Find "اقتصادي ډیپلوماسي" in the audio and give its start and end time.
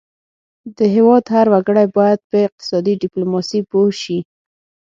2.47-3.59